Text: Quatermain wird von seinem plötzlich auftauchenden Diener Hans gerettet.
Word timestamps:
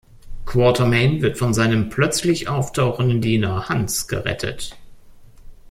Quatermain 0.47 1.21
wird 1.21 1.37
von 1.37 1.53
seinem 1.53 1.89
plötzlich 1.89 2.47
auftauchenden 2.47 3.21
Diener 3.21 3.69
Hans 3.69 4.07
gerettet. 4.07 4.75